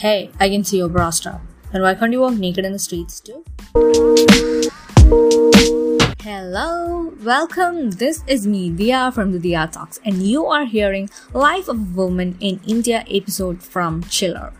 Hey, 0.00 0.30
I 0.40 0.48
can 0.48 0.64
see 0.64 0.78
your 0.78 0.88
bra 0.88 1.10
strap. 1.10 1.42
Then 1.72 1.82
why 1.82 1.94
can't 1.94 2.10
you 2.10 2.22
walk 2.22 2.32
naked 2.32 2.64
in 2.64 2.72
the 2.72 2.78
streets 2.78 3.20
too? 3.20 3.44
Hello, 6.22 7.12
welcome. 7.22 7.90
This 7.90 8.24
is 8.26 8.46
me, 8.46 8.70
Dhiya 8.70 9.12
from 9.12 9.32
the 9.32 9.38
Dhiya 9.38 9.70
Talks, 9.70 10.00
and 10.02 10.22
you 10.22 10.46
are 10.46 10.64
hearing 10.64 11.10
Life 11.34 11.68
of 11.68 11.76
a 11.76 11.92
Woman 12.00 12.38
in 12.40 12.60
India 12.66 13.04
episode 13.10 13.62
from 13.62 14.02
Chiller. 14.04 14.54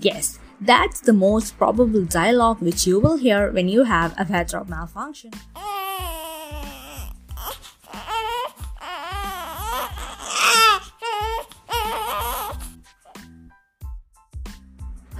Yes, 0.00 0.38
that's 0.60 1.00
the 1.00 1.12
most 1.12 1.58
probable 1.58 2.04
dialogue 2.04 2.60
which 2.60 2.86
you 2.86 3.00
will 3.00 3.16
hear 3.16 3.50
when 3.50 3.68
you 3.68 3.82
have 3.82 4.14
a 4.16 4.24
wardrobe 4.30 4.68
malfunction. 4.68 5.32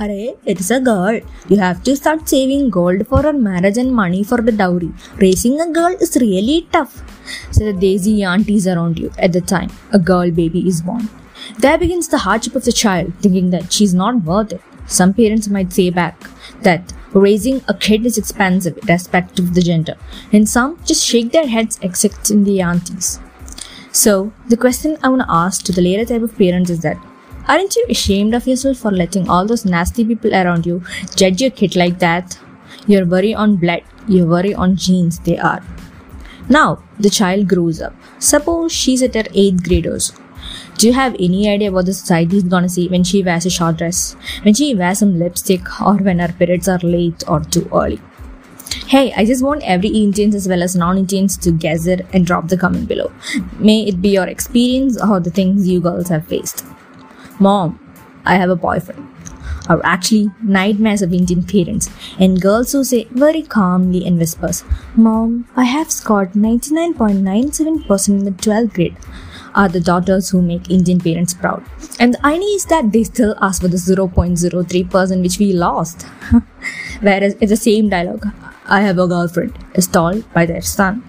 Array, 0.01 0.37
it's 0.47 0.71
a 0.71 0.81
girl. 0.81 1.21
You 1.49 1.57
have 1.57 1.83
to 1.83 1.97
start 1.97 2.29
saving 2.29 2.71
gold 2.71 3.07
for 3.09 3.23
her 3.23 3.33
marriage 3.33 3.79
and 3.79 3.93
money 3.93 4.23
for 4.23 4.41
the 4.41 4.53
dowry. 4.53 4.93
Raising 5.17 5.61
a 5.61 5.73
girl 5.73 5.93
is 6.01 6.17
really 6.21 6.69
tough. 6.73 7.03
So 7.51 7.65
the 7.65 7.73
desi 7.73 8.25
aunties 8.25 8.69
around 8.69 8.99
you 8.99 9.11
at 9.19 9.33
the 9.33 9.41
time 9.41 9.71
a 9.93 9.99
girl 9.99 10.31
baby 10.31 10.67
is 10.69 10.83
born. 10.83 11.09
There 11.59 11.79
begins 11.79 12.09
the 12.09 12.19
hardship 12.19 12.55
of 12.55 12.65
the 12.65 12.73
child, 12.73 13.13
thinking 13.21 13.51
that 13.51 13.73
she's 13.73 13.93
not 13.93 14.23
worth 14.23 14.53
it. 14.53 14.61
Some 14.87 15.15
parents 15.15 15.49
might 15.49 15.73
say 15.73 15.91
back 15.91 16.23
that 16.63 16.93
raising 17.13 17.63
a 17.67 17.75
kid 17.75 18.07
is 18.07 18.19
expensive, 18.19 18.79
irrespective 18.85 19.47
of 19.47 19.55
the 19.55 19.63
gender, 19.63 19.97
and 20.33 20.49
some 20.49 20.79
just 20.85 21.05
shake 21.05 21.33
their 21.33 21.49
heads, 21.49 21.79
except 21.83 22.31
in 22.31 22.45
the 22.45 22.61
aunties. 22.61 23.19
So, 23.91 24.33
the 24.49 24.57
question 24.57 24.97
I 25.03 25.09
want 25.09 25.23
to 25.23 25.31
ask 25.31 25.65
to 25.65 25.73
the 25.73 25.83
later 25.83 26.05
type 26.05 26.23
of 26.23 26.39
parents 26.39 26.71
is 26.71 26.81
that 26.81 26.99
Aren't 27.49 27.77
you 27.77 27.87
ashamed 27.89 28.35
of 28.35 28.47
yourself 28.47 28.77
for 28.77 28.91
letting 28.91 29.31
all 29.31 29.47
those 29.47 29.65
nasty 29.65 30.05
people 30.05 30.35
around 30.35 30.67
you 30.67 30.83
judge 31.17 31.41
your 31.41 31.51
kid 31.51 31.77
like 31.77 31.99
that? 31.99 32.39
You're 32.87 33.07
worried 33.07 33.37
on 33.37 33.57
blood, 33.57 33.85
you're 34.07 34.27
worried 34.27 34.57
on 34.57 34.77
genes, 34.77 35.19
they 35.21 35.39
are. 35.39 35.63
Now, 36.51 36.83
the 37.01 37.09
child 37.09 37.49
grows 37.49 37.81
up. 37.81 37.95
Suppose 38.19 38.73
she's 38.73 39.03
at 39.03 39.15
her 39.15 39.23
8th 39.23 39.67
grade 39.67 39.87
or 39.87 39.99
so. 39.99 40.15
Do 40.77 40.89
you 40.89 40.93
have 40.93 41.17
any 41.19 41.49
idea 41.49 41.73
what 41.73 41.87
the 41.87 41.95
society 41.95 42.37
is 42.37 42.43
gonna 42.43 42.69
say 42.69 42.87
when 42.87 43.03
she 43.03 43.23
wears 43.23 43.47
a 43.47 43.51
short 43.51 43.79
dress, 43.79 44.15
when 44.43 44.53
she 44.53 44.75
wears 44.75 44.99
some 44.99 45.19
lipstick, 45.19 45.81
or 45.81 45.95
when 45.97 46.19
her 46.19 46.33
periods 46.33 46.69
are 46.69 46.79
late 46.83 47.25
or 47.27 47.41
too 47.41 47.67
early? 47.73 47.99
Hey, 48.89 49.15
I 49.15 49.25
just 49.25 49.43
want 49.43 49.63
every 49.63 49.89
Indians 49.89 50.35
as 50.35 50.47
well 50.47 50.63
as 50.63 50.77
non-Indians 50.77 51.39
to 51.39 51.51
guess 51.51 51.87
it 51.87 52.07
and 52.13 52.27
drop 52.27 52.49
the 52.49 52.59
comment 52.59 52.89
below. 52.89 53.11
May 53.59 53.87
it 53.87 54.03
be 54.03 54.11
your 54.11 54.27
experience 54.27 55.03
or 55.03 55.19
the 55.19 55.31
things 55.31 55.67
you 55.67 55.81
girls 55.81 56.09
have 56.09 56.27
faced. 56.27 56.67
Mom, 57.39 57.79
I 58.25 58.37
have 58.37 58.51
a 58.51 58.57
boyfriend. 58.57 59.07
Are 59.69 59.81
actually 59.85 60.31
nightmares 60.43 61.03
of 61.03 61.13
Indian 61.13 61.43
parents, 61.43 61.91
and 62.19 62.41
girls 62.41 62.73
who 62.73 62.83
say 62.85 63.05
very 63.11 63.43
calmly 63.43 64.05
in 64.05 64.19
whispers, 64.19 64.65
Mom, 64.97 65.47
I 65.57 65.65
have 65.65 65.91
scored 65.91 66.33
99.97% 66.33 68.09
in 68.09 68.25
the 68.25 68.31
12th 68.31 68.73
grade, 68.73 68.97
are 69.55 69.69
the 69.69 69.81
daughters 69.81 70.31
who 70.31 70.41
make 70.41 70.71
Indian 70.71 71.01
parents 71.01 71.35
proud. 71.35 71.63
And 72.01 72.15
the 72.15 72.27
irony 72.27 72.47
is 72.47 72.65
that 72.67 72.93
they 72.93 73.05
still 73.05 73.35
ask 73.41 73.61
for 73.61 73.69
the 73.69 73.77
0.03% 73.77 75.23
which 75.23 75.39
we 75.39 75.53
lost. 75.53 76.03
Whereas 77.01 77.37
it's 77.41 77.51
the 77.51 77.57
same 77.57 77.89
dialogue, 77.91 78.27
I 78.67 78.81
have 78.81 78.99
a 78.99 79.07
girlfriend, 79.07 79.59
is 79.75 79.87
told 79.87 80.33
by 80.33 80.47
their 80.47 80.63
son 80.63 81.05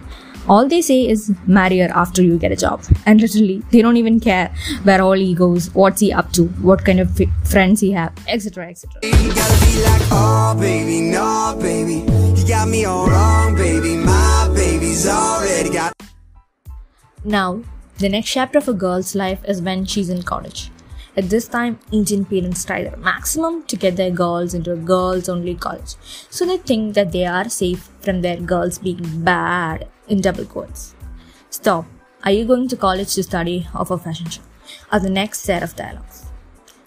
all 0.50 0.68
they 0.68 0.82
say 0.82 1.08
is 1.08 1.32
marry 1.46 1.78
her 1.78 1.90
after 2.04 2.24
you 2.24 2.38
get 2.38 2.52
a 2.52 2.56
job. 2.56 2.84
And 3.06 3.22
literally 3.22 3.62
they 3.72 3.82
don't 3.82 3.98
even 3.98 4.20
care 4.20 4.54
where 4.84 5.02
all 5.02 5.14
he 5.14 5.34
goes 5.34 5.74
what's 5.76 6.02
he 6.02 6.12
up 6.12 6.32
to 6.34 6.46
what 6.70 6.84
kind 6.84 7.00
of 7.00 7.20
friends 7.44 7.80
he 7.82 7.92
have 7.92 8.14
etc 8.28 8.70
etc 8.70 9.02
you 9.04 9.34
gotta 9.34 9.66
be 9.66 9.84
like 9.84 10.02
oh 10.12 10.58
baby 10.60 11.02
no 11.02 11.58
baby. 11.62 12.00
You 12.40 12.48
got 12.48 12.68
me 12.68 12.86
all 12.86 13.08
wrong 13.08 13.56
baby. 13.56 13.96
My 13.98 14.52
baby's 14.56 15.08
already 15.08 15.70
got 15.70 15.94
now 17.24 17.62
the 18.00 18.10
next 18.10 18.32
chapter 18.32 18.58
of 18.58 18.68
a 18.68 18.74
girl's 18.74 19.14
life 19.14 19.44
is 19.46 19.62
when 19.62 19.86
she's 19.86 20.10
in 20.10 20.24
college. 20.24 20.72
At 21.18 21.30
this 21.30 21.48
time, 21.50 21.80
Indian 21.92 22.24
parents 22.24 22.64
try 22.64 22.84
their 22.84 22.96
maximum 22.96 23.64
to 23.64 23.76
get 23.76 23.98
their 23.98 24.12
girls 24.12 24.54
into 24.54 24.72
a 24.72 24.78
girls 24.78 25.28
only 25.28 25.54
college. 25.56 25.96
So 26.30 26.46
they 26.46 26.58
think 26.58 26.94
that 26.94 27.12
they 27.12 27.26
are 27.26 27.50
safe 27.50 27.90
from 28.00 28.22
their 28.22 28.38
girls 28.38 28.78
being 28.78 29.02
bad 29.26 29.90
in 30.10 30.22
double 30.22 30.46
quotes. 30.46 30.96
Stop. 31.50 31.86
Are 32.24 32.32
you 32.32 32.46
going 32.46 32.68
to 32.68 32.76
college 32.76 33.16
to 33.16 33.24
study 33.24 33.68
or 33.78 33.86
for 33.86 33.98
fashion 33.98 34.30
show? 34.30 34.42
Are 34.92 35.00
the 35.00 35.10
next 35.10 35.42
set 35.42 35.64
of 35.64 35.76
dialogues. 35.76 36.26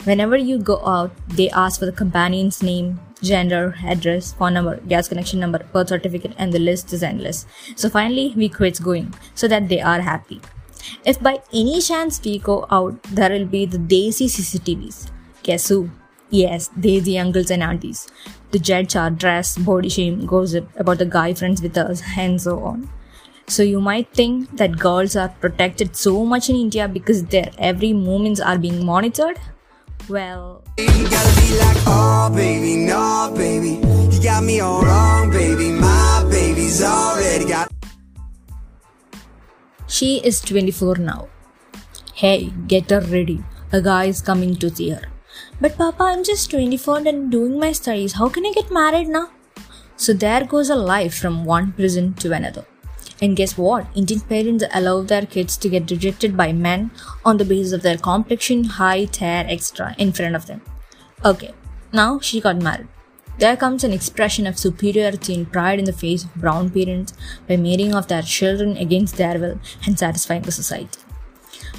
Whenever 0.04 0.36
you 0.36 0.58
go 0.58 0.84
out, 0.84 1.12
they 1.28 1.48
ask 1.50 1.78
for 1.78 1.86
the 1.86 1.92
companion's 1.92 2.62
name, 2.62 3.00
gender, 3.22 3.76
address, 3.84 4.32
phone 4.32 4.54
number, 4.54 4.76
gas 4.88 5.08
connection 5.08 5.38
number, 5.38 5.60
birth 5.72 5.88
certificate, 5.88 6.34
and 6.38 6.52
the 6.52 6.58
list 6.58 6.92
is 6.92 7.04
endless. 7.04 7.46
So 7.76 7.88
finally, 7.88 8.34
we 8.36 8.48
quit 8.48 8.82
going 8.82 9.14
so 9.34 9.46
that 9.46 9.68
they 9.68 9.80
are 9.80 10.00
happy. 10.00 10.40
If 11.04 11.20
by 11.20 11.40
any 11.52 11.80
chance 11.80 12.20
we 12.24 12.40
go 12.40 12.66
out, 12.70 13.00
there 13.04 13.30
will 13.30 13.46
be 13.46 13.64
the 13.64 13.78
Desi 13.78 14.26
CCTVs. 14.26 15.10
Guess 15.44 15.68
who? 15.68 15.90
Yes, 16.30 16.68
Desi 16.70 17.20
uncles 17.20 17.50
and 17.50 17.62
aunties. 17.62 18.08
The 18.50 18.58
judge 18.58 18.96
our 18.96 19.10
dress, 19.10 19.56
body 19.56 19.88
shame, 19.88 20.26
gossip 20.26 20.68
about 20.76 20.98
the 20.98 21.06
guy 21.06 21.32
friends 21.34 21.62
with 21.62 21.78
us, 21.78 22.02
and 22.16 22.40
so 22.40 22.58
on. 22.64 22.90
So 23.52 23.62
you 23.62 23.80
might 23.82 24.08
think 24.18 24.56
that 24.56 24.78
girls 24.78 25.14
are 25.14 25.28
protected 25.40 25.94
so 25.94 26.24
much 26.24 26.48
in 26.48 26.56
India 26.56 26.88
because 26.88 27.18
their 27.32 27.50
every 27.58 27.92
movements 27.92 28.40
are 28.40 28.56
being 28.56 28.86
monitored. 28.90 29.38
Well, 30.08 30.64
you 30.78 30.86
gotta 30.86 31.34
be 31.40 31.58
like, 31.58 31.82
oh 31.94 32.32
baby, 32.34 32.76
no 32.86 33.30
baby, 33.36 33.74
you 34.14 34.22
got 34.22 34.42
me 34.42 34.60
all 34.60 34.80
wrong, 34.80 35.30
baby. 35.30 35.70
My 35.70 36.24
baby's 36.30 36.82
already 36.82 37.44
got. 37.44 37.70
She 39.86 40.16
is 40.32 40.40
24 40.40 40.96
now. 41.10 41.28
Hey, 42.14 42.50
get 42.68 42.88
her 42.88 43.02
ready. 43.02 43.44
A 43.70 43.82
guy 43.82 44.04
is 44.06 44.22
coming 44.22 44.56
to 44.64 44.74
see 44.74 44.90
her. 44.96 45.02
But 45.60 45.76
Papa, 45.76 46.04
I'm 46.04 46.24
just 46.24 46.50
24 46.50 47.06
and 47.06 47.30
doing 47.30 47.58
my 47.58 47.72
studies. 47.72 48.14
How 48.14 48.30
can 48.30 48.46
I 48.46 48.52
get 48.52 48.70
married 48.70 49.08
now? 49.08 49.28
So 49.96 50.14
there 50.14 50.46
goes 50.46 50.70
a 50.70 50.84
life 50.92 51.14
from 51.14 51.44
one 51.44 51.72
prison 51.72 52.14
to 52.14 52.32
another. 52.32 52.64
And 53.22 53.36
guess 53.36 53.56
what? 53.56 53.86
Indian 53.94 54.20
parents 54.20 54.64
allow 54.74 55.02
their 55.02 55.24
kids 55.24 55.56
to 55.58 55.68
get 55.68 55.88
rejected 55.92 56.36
by 56.36 56.52
men 56.52 56.90
on 57.24 57.36
the 57.36 57.44
basis 57.44 57.72
of 57.72 57.82
their 57.82 57.96
complexion, 57.96 58.64
height, 58.64 59.14
hair, 59.16 59.46
etc. 59.48 59.94
in 59.96 60.12
front 60.12 60.34
of 60.34 60.46
them. 60.46 60.60
Okay, 61.24 61.54
now 61.92 62.18
she 62.18 62.40
got 62.40 62.60
married. 62.60 62.88
There 63.38 63.56
comes 63.56 63.84
an 63.84 63.92
expression 63.92 64.46
of 64.48 64.58
superiority 64.58 65.34
and 65.34 65.50
pride 65.52 65.78
in 65.78 65.84
the 65.84 65.92
face 65.92 66.24
of 66.24 66.34
brown 66.34 66.70
parents 66.70 67.14
by 67.48 67.56
marrying 67.56 67.94
off 67.94 68.08
their 68.08 68.22
children 68.22 68.76
against 68.76 69.16
their 69.16 69.38
will 69.38 69.60
and 69.86 69.96
satisfying 69.96 70.42
the 70.42 70.50
society. 70.50 70.98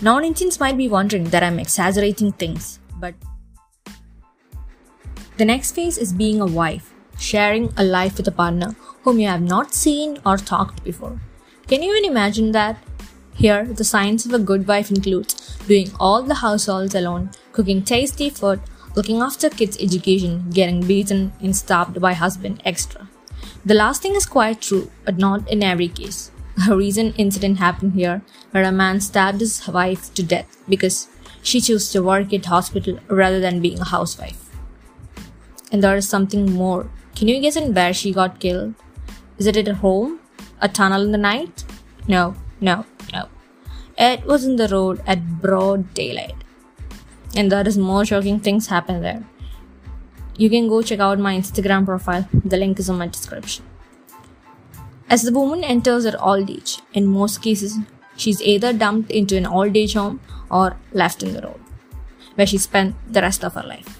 Non 0.02 0.24
Indians 0.24 0.62
might 0.62 0.78
be 0.78 0.88
wondering 0.88 1.26
that 1.26 1.44
I'm 1.44 1.60
exaggerating 1.60 2.32
things, 2.32 2.80
but 3.00 3.16
the 5.36 5.46
next 5.46 5.74
phase 5.74 5.98
is 5.98 6.14
being 6.14 6.40
a 6.40 6.46
wife, 6.46 6.94
sharing 7.18 7.74
a 7.76 7.84
life 7.84 8.16
with 8.16 8.28
a 8.30 8.32
partner 8.32 8.76
whom 9.04 9.20
you 9.20 9.28
have 9.28 9.42
not 9.42 9.74
seen 9.74 10.20
or 10.26 10.38
talked 10.38 10.84
before. 10.86 11.20
Can 11.68 11.82
you 11.82 11.96
even 11.96 12.12
imagine 12.12 12.52
that? 12.52 12.78
Here, 13.36 13.66
the 13.66 13.86
signs 13.86 14.26
of 14.26 14.34
a 14.34 14.40
good 14.40 14.68
wife 14.68 14.92
includes 14.92 15.58
doing 15.66 15.90
all 16.00 16.22
the 16.22 16.36
households 16.36 16.94
alone, 16.94 17.32
cooking 17.52 17.82
tasty 17.84 18.30
food, 18.30 18.60
looking 18.96 19.22
after 19.22 19.50
kids' 19.50 19.78
education, 19.80 20.50
getting 20.52 20.86
beaten 20.86 21.32
and 21.42 21.56
stabbed 21.56 22.00
by 22.02 22.14
husband, 22.14 22.62
extra. 22.66 23.08
The 23.66 23.74
last 23.74 24.02
thing 24.02 24.14
is 24.16 24.26
quite 24.26 24.62
true, 24.62 24.92
but 25.06 25.18
not 25.18 25.50
in 25.50 25.64
every 25.64 25.88
case. 25.88 26.32
A 26.70 26.76
recent 26.76 27.18
incident 27.18 27.58
happened 27.58 27.94
here 27.94 28.22
where 28.52 28.66
a 28.66 28.72
man 28.72 29.00
stabbed 29.00 29.40
his 29.40 29.66
wife 29.68 30.14
to 30.14 30.22
death 30.22 30.58
because 30.70 31.08
she 31.42 31.62
chose 31.62 31.90
to 31.92 32.04
work 32.04 32.34
at 32.34 32.46
hospital 32.46 33.00
rather 33.08 33.40
than 33.40 33.62
being 33.62 33.80
a 33.80 33.86
housewife. 33.86 34.52
And 35.72 35.82
there 35.82 35.96
is 35.96 36.08
something 36.08 36.52
more. 36.52 36.92
Can 37.16 37.30
you 37.30 37.40
guess 37.40 37.56
in 37.56 37.74
where 37.74 37.94
she 37.94 38.12
got 38.12 38.40
killed? 38.40 38.76
Is 39.38 39.48
it 39.48 39.58
at 39.58 39.68
home? 39.78 40.20
A 40.64 40.70
tunnel 40.70 41.02
in 41.04 41.12
the 41.12 41.18
night? 41.18 41.66
No, 42.08 42.36
no, 42.62 42.86
no. 43.12 43.28
It 43.98 44.26
was 44.26 44.46
in 44.46 44.56
the 44.56 44.70
road 44.70 45.04
at 45.06 45.42
broad 45.42 45.94
daylight. 45.94 46.36
And 47.36 47.52
that 47.52 47.68
is 47.68 47.78
more 47.78 48.06
shocking 48.06 48.40
things 48.40 48.68
happen 48.68 49.02
there. 49.02 49.24
You 50.38 50.50
can 50.50 50.70
go 50.70 50.82
check 50.82 51.00
out 51.00 51.20
my 51.20 51.36
Instagram 51.38 51.86
profile. 51.86 52.28
The 52.46 52.56
link 52.56 52.80
is 52.80 52.88
in 52.88 52.98
my 52.98 53.08
description. 53.08 53.66
As 55.10 55.24
the 55.24 55.34
woman 55.34 55.66
enters 55.66 56.06
her 56.06 56.18
old 56.20 56.50
age, 56.50 56.80
in 56.94 57.08
most 57.08 57.42
cases, 57.42 57.78
she's 58.16 58.42
either 58.42 58.72
dumped 58.72 59.12
into 59.12 59.38
an 59.38 59.46
old 59.46 59.76
age 59.76 59.96
home 59.96 60.22
or 60.50 60.78
left 60.94 61.24
in 61.24 61.34
the 61.34 61.42
road, 61.42 61.60
where 62.36 62.48
she 62.48 62.58
spent 62.58 62.96
the 63.12 63.22
rest 63.22 63.44
of 63.44 63.56
her 63.56 63.64
life. 63.64 64.00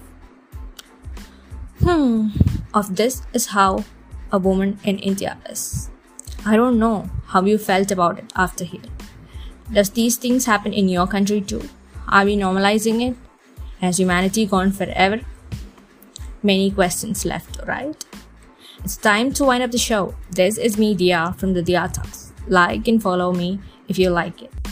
Hmm, 1.82 2.30
of 2.74 2.96
this 2.96 3.22
is 3.34 3.48
how 3.48 3.84
a 4.32 4.40
woman 4.40 4.80
in 4.86 4.98
India 5.00 5.38
is. 5.50 5.90
I 6.46 6.58
don't 6.58 6.78
know 6.78 7.10
how 7.28 7.42
you 7.46 7.58
felt 7.58 7.90
about 7.92 8.20
it 8.20 8.32
after 8.36 8.66
here. 8.66 8.82
Does 9.72 9.90
these 9.92 10.18
things 10.18 10.46
happen 10.46 10.74
in 10.74 10.90
your 10.90 11.08
country 11.08 11.40
too? 11.40 11.70
Are 12.10 12.26
we 12.26 12.36
normalizing 12.36 13.02
it? 13.02 13.16
Has 13.80 13.98
humanity 13.98 14.46
gone 14.46 14.74
forever? 14.74 15.22
Many 16.42 16.70
questions 16.72 17.24
left, 17.24 17.60
right? 17.66 18.06
It's 18.84 18.98
time 18.98 19.32
to 19.34 19.46
wind 19.46 19.64
up 19.64 19.72
the 19.72 19.78
show. 19.78 20.16
This 20.32 20.58
is 20.58 20.78
me, 20.78 20.94
Dhiya, 20.94 21.38
from 21.38 21.54
the 21.54 21.64
Dhiya 21.64 21.94
Talks. 21.94 22.34
Like 22.48 22.90
and 22.90 23.02
follow 23.02 23.32
me 23.32 23.62
if 23.88 23.98
you 23.98 24.10
like 24.10 24.42
it. 24.42 24.63